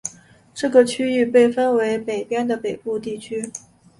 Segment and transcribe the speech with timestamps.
[0.55, 3.51] 这个区域被分为北边的北部地区。